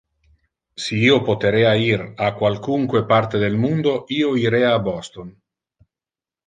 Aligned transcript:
Si 0.85 0.97
io 1.09 1.19
poterea 1.27 1.73
ir 1.89 2.05
a 2.29 2.31
qualcunque 2.41 3.05
parte 3.13 3.43
del 3.45 3.59
mundo, 3.67 3.95
io 4.21 4.35
irea 4.47 4.73
a 4.79 4.83
Boston. 4.91 5.35